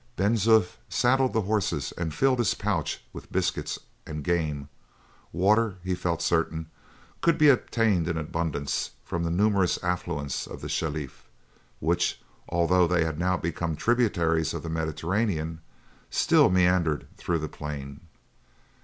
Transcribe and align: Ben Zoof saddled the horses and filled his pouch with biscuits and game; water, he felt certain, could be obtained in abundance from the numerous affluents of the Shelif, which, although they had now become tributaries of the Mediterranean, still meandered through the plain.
Ben 0.15 0.33
Zoof 0.33 0.77
saddled 0.89 1.31
the 1.31 1.43
horses 1.43 1.91
and 1.95 2.11
filled 2.11 2.39
his 2.39 2.55
pouch 2.55 3.03
with 3.13 3.31
biscuits 3.31 3.77
and 4.07 4.23
game; 4.23 4.67
water, 5.31 5.75
he 5.83 5.93
felt 5.93 6.23
certain, 6.23 6.71
could 7.21 7.37
be 7.37 7.49
obtained 7.49 8.07
in 8.07 8.17
abundance 8.17 8.93
from 9.03 9.21
the 9.21 9.29
numerous 9.29 9.77
affluents 9.83 10.47
of 10.47 10.61
the 10.61 10.69
Shelif, 10.69 11.29
which, 11.79 12.19
although 12.49 12.87
they 12.87 13.05
had 13.05 13.19
now 13.19 13.37
become 13.37 13.75
tributaries 13.75 14.55
of 14.55 14.63
the 14.63 14.69
Mediterranean, 14.69 15.61
still 16.09 16.49
meandered 16.49 17.05
through 17.17 17.37
the 17.37 17.47
plain. 17.47 17.99